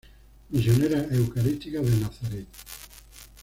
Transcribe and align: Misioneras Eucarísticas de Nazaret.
Misioneras 0.49 1.11
Eucarísticas 1.11 1.85
de 1.85 1.95
Nazaret. 1.97 2.47